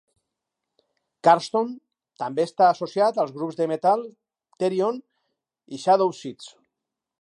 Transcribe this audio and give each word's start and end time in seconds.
Karlsson 1.27 1.75
també 2.23 2.47
està 2.49 2.67
associat 2.77 3.21
als 3.25 3.37
grups 3.37 3.61
de 3.63 3.71
metal 3.75 4.05
Therion 4.65 5.01
i 5.77 5.85
Shadowseeds. 5.87 6.55